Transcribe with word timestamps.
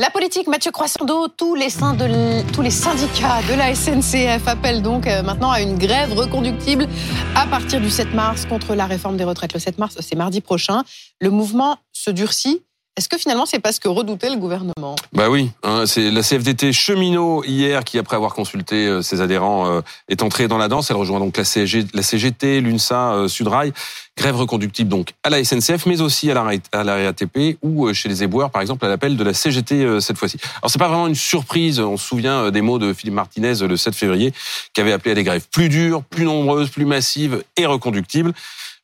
La 0.00 0.10
politique, 0.10 0.46
Mathieu 0.46 0.70
Croissando, 0.70 1.26
tous 1.26 1.56
les, 1.56 1.70
tous 2.52 2.62
les 2.62 2.70
syndicats 2.70 3.42
de 3.50 3.54
la 3.54 3.74
SNCF 3.74 4.46
appellent 4.46 4.80
donc 4.80 5.08
euh, 5.08 5.24
maintenant 5.24 5.50
à 5.50 5.60
une 5.60 5.76
grève 5.76 6.12
reconductible 6.12 6.86
à 7.34 7.48
partir 7.48 7.80
du 7.80 7.90
7 7.90 8.14
mars 8.14 8.46
contre 8.46 8.76
la 8.76 8.86
réforme 8.86 9.16
des 9.16 9.24
retraites. 9.24 9.54
Le 9.54 9.58
7 9.58 9.76
mars, 9.78 9.96
c'est 9.98 10.14
mardi 10.14 10.40
prochain. 10.40 10.84
Le 11.20 11.30
mouvement 11.30 11.78
se 11.92 12.12
durcit 12.12 12.62
est-ce 12.98 13.08
que 13.08 13.16
finalement 13.16 13.46
c'est 13.46 13.60
pas 13.60 13.72
ce 13.72 13.78
que 13.78 13.88
redoutait 13.88 14.28
le 14.28 14.36
gouvernement? 14.36 14.96
Bah 15.12 15.30
oui, 15.30 15.50
hein, 15.62 15.86
c'est 15.86 16.10
la 16.10 16.22
CFDT 16.22 16.72
cheminot 16.72 17.44
hier 17.44 17.84
qui, 17.84 17.96
après 17.96 18.16
avoir 18.16 18.34
consulté 18.34 18.86
euh, 18.86 19.02
ses 19.02 19.20
adhérents, 19.20 19.68
euh, 19.68 19.80
est 20.08 20.20
entrée 20.22 20.48
dans 20.48 20.58
la 20.58 20.66
danse. 20.66 20.90
Elle 20.90 20.96
rejoint 20.96 21.20
donc 21.20 21.36
la, 21.36 21.44
CGT, 21.44 22.60
l'UNSA, 22.60 23.12
euh, 23.12 23.28
Sudrail. 23.28 23.72
Grève 24.16 24.34
reconductible 24.34 24.90
donc 24.90 25.12
à 25.22 25.30
la 25.30 25.44
SNCF, 25.44 25.86
mais 25.86 26.00
aussi 26.00 26.28
à 26.28 26.34
la, 26.34 26.50
à 26.72 26.82
la 26.82 27.04
RATP 27.04 27.56
ou 27.62 27.92
chez 27.94 28.08
les 28.08 28.24
éboueurs, 28.24 28.50
par 28.50 28.62
exemple, 28.62 28.84
à 28.84 28.88
l'appel 28.88 29.16
de 29.16 29.22
la 29.22 29.32
CGT 29.32 30.00
cette 30.00 30.18
fois-ci. 30.18 30.38
Alors 30.60 30.72
c'est 30.72 30.80
pas 30.80 30.88
vraiment 30.88 31.06
une 31.06 31.14
surprise. 31.14 31.78
On 31.78 31.96
se 31.96 32.04
souvient 32.04 32.50
des 32.50 32.60
mots 32.60 32.80
de 32.80 32.92
Philippe 32.92 33.14
Martinez 33.14 33.54
le 33.60 33.76
7 33.76 33.94
février, 33.94 34.34
qui 34.74 34.80
avait 34.80 34.90
appelé 34.90 35.12
à 35.12 35.14
des 35.14 35.22
grèves 35.22 35.46
plus 35.52 35.68
dures, 35.68 36.02
plus 36.02 36.24
nombreuses, 36.24 36.70
plus 36.70 36.84
massives 36.84 37.44
et 37.56 37.66
reconductibles. 37.66 38.34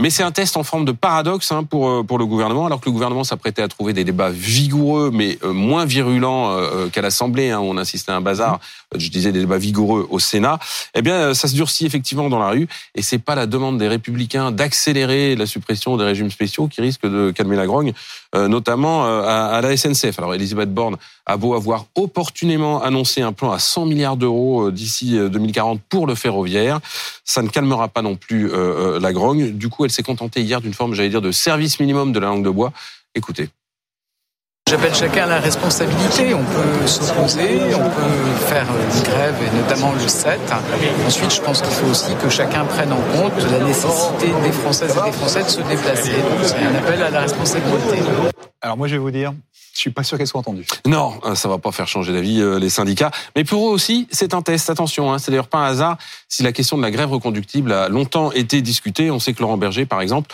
Mais 0.00 0.08
c'est 0.08 0.22
un 0.22 0.30
test 0.30 0.56
en 0.56 0.62
forme 0.62 0.86
de 0.86 0.92
paradoxe 0.92 1.52
hein, 1.52 1.62
pour 1.62 1.90
euh, 1.90 2.02
pour 2.02 2.16
le 2.16 2.24
gouvernement, 2.24 2.64
alors 2.64 2.80
que 2.80 2.86
le 2.86 2.92
gouvernement 2.92 3.22
s'apprêtait 3.22 3.60
à 3.60 3.68
trouver 3.68 3.92
des 3.92 4.02
débats 4.02 4.30
vigoureux, 4.30 5.10
mais 5.12 5.38
euh, 5.44 5.52
moins 5.52 5.84
virulents 5.84 6.52
euh, 6.52 6.88
qu'à 6.88 7.02
l'Assemblée, 7.02 7.50
hein, 7.50 7.60
on 7.60 7.76
insistait 7.76 8.10
à 8.10 8.16
un 8.16 8.22
bazar. 8.22 8.60
Je 8.96 9.10
disais 9.10 9.30
des 9.30 9.40
débats 9.40 9.58
vigoureux 9.58 10.08
au 10.10 10.18
Sénat. 10.18 10.58
Eh 10.94 11.02
bien, 11.02 11.34
ça 11.34 11.48
se 11.48 11.54
durcit 11.54 11.84
effectivement 11.84 12.30
dans 12.30 12.38
la 12.38 12.48
rue, 12.48 12.66
et 12.94 13.02
c'est 13.02 13.18
pas 13.18 13.34
la 13.34 13.44
demande 13.44 13.76
des 13.76 13.88
Républicains 13.88 14.52
d'accélérer 14.52 15.36
la 15.36 15.44
suppression 15.44 15.98
des 15.98 16.04
régimes 16.04 16.30
spéciaux 16.30 16.66
qui 16.66 16.80
risque 16.80 17.06
de 17.06 17.30
calmer 17.30 17.56
la 17.56 17.66
grogne, 17.66 17.92
notamment 18.34 19.04
à, 19.04 19.60
la 19.60 19.76
SNCF. 19.76 20.18
Alors, 20.18 20.34
Elisabeth 20.34 20.74
Borne 20.74 20.96
a 21.24 21.36
beau 21.36 21.54
avoir 21.54 21.86
opportunément 21.94 22.82
annoncé 22.82 23.22
un 23.22 23.32
plan 23.32 23.52
à 23.52 23.60
100 23.60 23.86
milliards 23.86 24.16
d'euros 24.16 24.72
d'ici 24.72 25.16
2040 25.16 25.80
pour 25.88 26.08
le 26.08 26.16
ferroviaire, 26.16 26.80
ça 27.24 27.42
ne 27.42 27.48
calmera 27.48 27.86
pas 27.86 28.02
non 28.02 28.16
plus 28.16 28.50
la 29.00 29.12
grogne. 29.12 29.52
Du 29.52 29.68
coup, 29.68 29.84
s'est 29.90 30.02
contenté 30.02 30.42
hier 30.42 30.60
d'une 30.60 30.74
forme, 30.74 30.94
j'allais 30.94 31.08
dire, 31.08 31.22
de 31.22 31.32
service 31.32 31.80
minimum 31.80 32.12
de 32.12 32.20
la 32.20 32.28
langue 32.28 32.44
de 32.44 32.50
bois. 32.50 32.72
Écoutez. 33.14 33.48
J'appelle 34.70 34.94
chacun 34.94 35.24
à 35.24 35.26
la 35.26 35.40
responsabilité. 35.40 36.32
On 36.32 36.44
peut 36.44 36.86
s'opposer, 36.86 37.58
on 37.74 37.90
peut 37.90 38.46
faire 38.46 38.66
une 38.68 39.02
grève, 39.02 39.34
et 39.42 39.56
notamment 39.56 39.92
le 39.92 40.06
7. 40.06 40.38
Ensuite, 41.04 41.34
je 41.34 41.40
pense 41.40 41.60
qu'il 41.60 41.72
faut 41.72 41.90
aussi 41.90 42.14
que 42.22 42.28
chacun 42.28 42.64
prenne 42.66 42.92
en 42.92 43.00
compte 43.00 43.32
la 43.50 43.58
nécessité 43.64 44.28
des 44.44 44.52
Françaises 44.52 44.96
et 44.96 45.10
des 45.10 45.16
Français 45.16 45.42
de 45.42 45.48
se 45.48 45.60
déplacer. 45.62 46.12
c'est 46.44 46.62
un 46.62 46.74
appel 46.76 47.02
à 47.02 47.10
la 47.10 47.20
responsabilité. 47.22 47.98
Alors 48.60 48.76
moi, 48.76 48.86
je 48.86 48.92
vais 48.92 48.98
vous 48.98 49.10
dire, 49.10 49.32
suis 49.80 49.90
pas 49.90 50.02
sûr 50.02 50.18
qu'elle 50.18 50.26
soit 50.26 50.40
entendue. 50.40 50.66
Non, 50.86 51.20
euh, 51.24 51.34
ça 51.34 51.48
va 51.48 51.58
pas 51.58 51.72
faire 51.72 51.88
changer 51.88 52.12
d'avis 52.12 52.40
euh, 52.40 52.58
les 52.58 52.70
syndicats. 52.70 53.10
Mais 53.36 53.44
pour 53.44 53.68
eux 53.68 53.72
aussi, 53.72 54.06
c'est 54.10 54.34
un 54.34 54.42
test. 54.42 54.70
Attention, 54.70 55.12
hein, 55.12 55.18
c'est 55.18 55.30
d'ailleurs 55.30 55.48
pas 55.48 55.58
un 55.58 55.66
hasard 55.66 55.96
si 56.28 56.42
la 56.42 56.52
question 56.52 56.76
de 56.76 56.82
la 56.82 56.90
grève 56.90 57.10
reconductible 57.10 57.72
a 57.72 57.88
longtemps 57.88 58.32
été 58.32 58.62
discutée. 58.62 59.10
On 59.10 59.18
sait 59.18 59.32
que 59.32 59.40
Laurent 59.40 59.56
Berger, 59.56 59.86
par 59.86 60.00
exemple, 60.00 60.30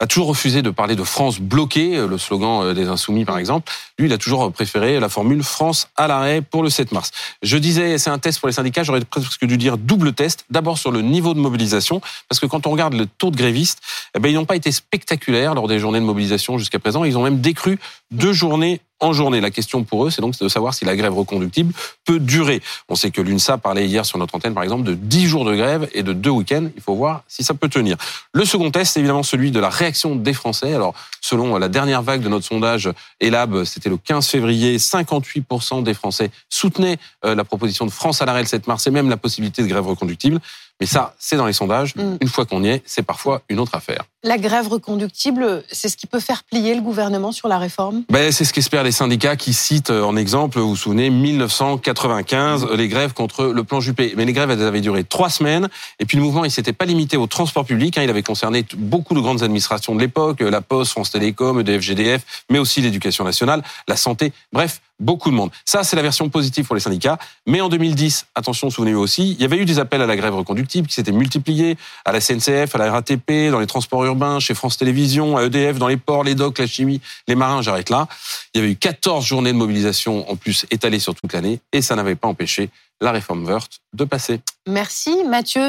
a 0.00 0.06
toujours 0.06 0.28
refusé 0.28 0.62
de 0.62 0.70
parler 0.70 0.96
de 0.96 1.04
France 1.04 1.38
bloquée, 1.38 1.96
euh, 1.96 2.08
le 2.08 2.16
slogan 2.18 2.62
euh, 2.62 2.74
des 2.74 2.88
Insoumis 2.88 3.26
par 3.26 3.38
exemple. 3.38 3.70
Lui, 3.98 4.06
il 4.06 4.12
a 4.12 4.18
toujours 4.18 4.50
préféré 4.50 4.98
la 4.98 5.10
formule 5.10 5.42
France 5.42 5.88
à 5.96 6.08
l'arrêt 6.08 6.40
pour 6.40 6.62
le 6.62 6.70
7 6.70 6.92
mars. 6.92 7.10
Je 7.42 7.58
disais, 7.58 7.98
c'est 7.98 8.10
un 8.10 8.18
test 8.18 8.40
pour 8.40 8.48
les 8.48 8.54
syndicats, 8.54 8.82
j'aurais 8.82 9.04
presque 9.04 9.44
dû 9.44 9.58
dire 9.58 9.76
double 9.76 10.14
test. 10.14 10.46
D'abord 10.50 10.78
sur 10.78 10.90
le 10.90 11.02
niveau 11.02 11.34
de 11.34 11.38
mobilisation, 11.38 12.00
parce 12.28 12.40
que 12.40 12.46
quand 12.46 12.66
on 12.66 12.70
regarde 12.70 12.94
le 12.94 13.06
taux 13.06 13.30
de 13.30 13.36
grévistes, 13.36 13.80
eh 14.16 14.18
ben, 14.18 14.30
ils 14.30 14.34
n'ont 14.34 14.46
pas 14.46 14.56
été 14.56 14.72
spectaculaires 14.72 15.54
lors 15.54 15.68
des 15.68 15.78
journées 15.78 16.00
de 16.00 16.04
mobilisation 16.04 16.56
jusqu'à 16.56 16.78
présent. 16.78 17.04
Ils 17.04 17.18
ont 17.18 17.22
même 17.22 17.40
décru 17.40 17.78
deux 18.10 18.32
journées 18.32 18.80
en 19.00 19.12
journée. 19.12 19.40
La 19.40 19.50
question 19.50 19.84
pour 19.84 20.06
eux, 20.06 20.10
c'est 20.10 20.22
donc 20.22 20.38
de 20.38 20.48
savoir 20.48 20.74
si 20.74 20.84
la 20.84 20.96
grève 20.96 21.14
reconductible 21.14 21.72
peut 22.04 22.18
durer. 22.18 22.62
On 22.88 22.94
sait 22.94 23.10
que 23.10 23.20
l'UNSA 23.20 23.58
parlait 23.58 23.86
hier 23.86 24.06
sur 24.06 24.18
notre 24.18 24.34
antenne, 24.34 24.54
par 24.54 24.62
exemple, 24.62 24.84
de 24.84 24.94
10 24.94 25.26
jours 25.26 25.44
de 25.44 25.54
grève 25.54 25.88
et 25.92 26.02
de 26.02 26.12
deux 26.12 26.30
week-ends. 26.30 26.68
Il 26.76 26.82
faut 26.82 26.94
voir 26.94 27.22
si 27.28 27.42
ça 27.42 27.54
peut 27.54 27.68
tenir. 27.68 27.96
Le 28.32 28.44
second 28.44 28.70
test, 28.70 28.94
c'est 28.94 29.00
évidemment 29.00 29.22
celui 29.22 29.50
de 29.50 29.60
la 29.60 29.68
réaction 29.68 30.16
des 30.16 30.32
Français. 30.32 30.74
Alors, 30.74 30.94
selon 31.20 31.56
la 31.58 31.68
dernière 31.68 32.02
vague 32.02 32.22
de 32.22 32.28
notre 32.28 32.46
sondage 32.46 32.90
ELAB, 33.20 33.64
c'était 33.64 33.88
le 33.88 33.96
15 33.96 34.26
février, 34.26 34.78
58% 34.78 35.82
des 35.82 35.94
Français 35.94 36.30
soutenaient 36.48 36.98
euh, 37.24 37.34
la 37.34 37.44
proposition 37.44 37.86
de 37.86 37.90
France 37.90 38.22
à 38.22 38.26
l'arrêt 38.26 38.42
le 38.42 38.46
7 38.46 38.66
mars 38.66 38.86
et 38.86 38.90
même 38.90 39.08
la 39.08 39.16
possibilité 39.16 39.62
de 39.62 39.68
grève 39.68 39.86
reconductible. 39.86 40.40
Mais 40.80 40.86
ça, 40.86 41.14
c'est 41.18 41.36
dans 41.36 41.46
les 41.46 41.52
sondages. 41.52 41.94
Mm. 41.94 42.16
Une 42.20 42.28
fois 42.28 42.46
qu'on 42.46 42.64
y 42.64 42.68
est, 42.68 42.82
c'est 42.86 43.02
parfois 43.02 43.42
une 43.48 43.60
autre 43.60 43.74
affaire. 43.74 44.04
La 44.22 44.36
grève 44.36 44.68
reconductible, 44.68 45.64
c'est 45.72 45.88
ce 45.88 45.96
qui 45.96 46.06
peut 46.06 46.20
faire 46.20 46.44
plier 46.44 46.74
le 46.74 46.82
gouvernement 46.82 47.32
sur 47.32 47.48
la 47.48 47.56
réforme? 47.56 48.02
Ben, 48.10 48.30
C'est 48.30 48.44
ce 48.44 48.52
qu'espèrent 48.52 48.82
les 48.82 48.92
syndicats 48.92 49.34
qui 49.34 49.54
citent 49.54 49.88
en 49.88 50.14
exemple, 50.14 50.58
vous 50.58 50.68
vous 50.68 50.76
souvenez, 50.76 51.08
1995, 51.08 52.66
les 52.76 52.88
grèves 52.88 53.14
contre 53.14 53.46
le 53.46 53.64
plan 53.64 53.80
Juppé. 53.80 54.12
Mais 54.18 54.26
les 54.26 54.34
grèves 54.34 54.50
elles 54.50 54.62
avaient 54.62 54.82
duré 54.82 55.04
trois 55.04 55.30
semaines. 55.30 55.70
Et 56.00 56.04
puis 56.04 56.18
le 56.18 56.22
mouvement, 56.22 56.44
il 56.44 56.50
s'était 56.50 56.74
pas 56.74 56.84
limité 56.84 57.16
au 57.16 57.26
transport 57.26 57.64
public. 57.64 57.96
Hein, 57.96 58.02
il 58.02 58.10
avait 58.10 58.22
concerné 58.22 58.66
beaucoup 58.76 59.14
de 59.14 59.20
grandes 59.20 59.42
administrations 59.42 59.94
de 59.94 60.00
l'époque, 60.00 60.40
la 60.40 60.60
Poste, 60.60 60.90
France 60.90 61.10
Télécom, 61.12 61.58
EDF, 61.60 61.80
GDF, 61.80 62.44
mais 62.50 62.58
aussi 62.58 62.82
l'éducation 62.82 63.24
nationale, 63.24 63.62
la 63.88 63.96
santé. 63.96 64.34
Bref, 64.52 64.82
beaucoup 65.00 65.30
de 65.30 65.34
monde. 65.34 65.50
Ça, 65.64 65.82
c'est 65.82 65.96
la 65.96 66.02
version 66.02 66.28
positive 66.28 66.66
pour 66.66 66.74
les 66.74 66.80
syndicats. 66.80 67.18
Mais 67.46 67.60
en 67.60 67.68
2010, 67.68 68.26
attention, 68.34 68.70
souvenez-vous 68.70 69.00
aussi, 69.00 69.32
il 69.32 69.40
y 69.40 69.44
avait 69.44 69.56
eu 69.56 69.64
des 69.64 69.78
appels 69.78 70.02
à 70.02 70.06
la 70.06 70.16
grève 70.16 70.34
reconductible 70.34 70.86
qui 70.86 70.94
s'étaient 70.94 71.12
multipliés 71.12 71.76
à 72.04 72.12
la 72.12 72.20
SNCF, 72.20 72.74
à 72.74 72.78
la 72.78 72.92
RATP, 72.92 73.50
dans 73.50 73.58
les 73.58 73.66
transports 73.66 74.04
urbains, 74.04 74.38
chez 74.38 74.54
France 74.54 74.76
Télévisions, 74.76 75.36
à 75.36 75.44
EDF, 75.44 75.78
dans 75.78 75.88
les 75.88 75.96
ports, 75.96 76.24
les 76.24 76.34
docks, 76.34 76.58
la 76.58 76.66
chimie, 76.66 77.00
les 77.26 77.34
marins, 77.34 77.62
j'arrête 77.62 77.90
là. 77.90 78.06
Il 78.54 78.60
y 78.60 78.64
avait 78.64 78.72
eu 78.72 78.76
14 78.76 79.24
journées 79.24 79.52
de 79.52 79.58
mobilisation 79.58 80.30
en 80.30 80.36
plus 80.36 80.66
étalées 80.70 81.00
sur 81.00 81.14
toute 81.14 81.32
l'année 81.32 81.60
et 81.72 81.82
ça 81.82 81.96
n'avait 81.96 82.14
pas 82.14 82.28
empêché 82.28 82.70
la 83.00 83.12
réforme 83.12 83.44
Wörth 83.44 83.80
de 83.94 84.04
passer. 84.04 84.40
Merci 84.66 85.24
Mathieu. 85.26 85.62